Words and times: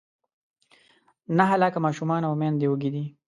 نهه 1.37 1.55
لاکه 1.61 1.79
ماشومان 1.85 2.21
او 2.27 2.33
میندې 2.41 2.67
وږې 2.69 2.89
دي. 2.95 3.05